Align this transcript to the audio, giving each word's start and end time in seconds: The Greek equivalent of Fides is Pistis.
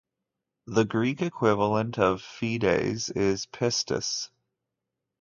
The 0.65 0.83
Greek 0.83 1.21
equivalent 1.21 1.99
of 1.99 2.23
Fides 2.23 3.11
is 3.11 3.45
Pistis. 3.45 4.31